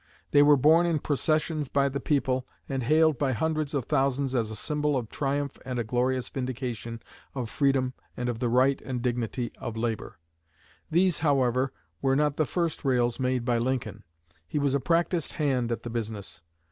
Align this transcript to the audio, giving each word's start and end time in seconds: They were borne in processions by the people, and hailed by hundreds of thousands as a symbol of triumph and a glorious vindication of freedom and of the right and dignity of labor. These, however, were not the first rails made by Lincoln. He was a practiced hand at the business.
They 0.31 0.41
were 0.41 0.57
borne 0.57 0.87
in 0.87 0.97
processions 0.97 1.67
by 1.69 1.87
the 1.87 1.99
people, 1.99 2.47
and 2.67 2.81
hailed 2.81 3.19
by 3.19 3.33
hundreds 3.33 3.75
of 3.75 3.85
thousands 3.85 4.33
as 4.33 4.49
a 4.49 4.55
symbol 4.55 4.97
of 4.97 5.09
triumph 5.11 5.59
and 5.63 5.77
a 5.77 5.83
glorious 5.83 6.27
vindication 6.27 7.03
of 7.35 7.51
freedom 7.51 7.93
and 8.17 8.27
of 8.27 8.39
the 8.39 8.49
right 8.49 8.81
and 8.81 9.03
dignity 9.03 9.51
of 9.59 9.77
labor. 9.77 10.17
These, 10.89 11.19
however, 11.19 11.71
were 12.01 12.15
not 12.15 12.37
the 12.37 12.47
first 12.47 12.83
rails 12.83 13.19
made 13.19 13.45
by 13.45 13.59
Lincoln. 13.59 14.01
He 14.47 14.57
was 14.57 14.73
a 14.73 14.79
practiced 14.79 15.33
hand 15.33 15.71
at 15.71 15.83
the 15.83 15.89
business. 15.91 16.41